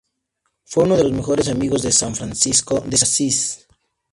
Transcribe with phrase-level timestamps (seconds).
[0.65, 3.67] Fue uno de los mejores amigos de san Francisco de Asís.